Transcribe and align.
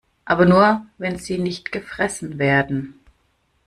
Aber 0.25 0.45
nur, 0.47 0.83
wenn 0.97 1.19
sie 1.19 1.37
nicht 1.37 1.71
gefressen 1.71 2.39
werden. 2.39 2.99